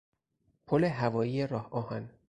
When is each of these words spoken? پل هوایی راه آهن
پل 0.67 0.83
هوایی 0.83 1.47
راه 1.47 1.69
آهن 1.71 2.09